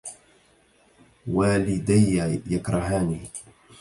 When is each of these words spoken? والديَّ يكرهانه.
والديَّ 1.27 2.41
يكرهانه. 2.47 3.19